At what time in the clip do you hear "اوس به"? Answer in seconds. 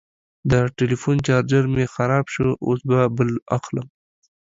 2.67-2.99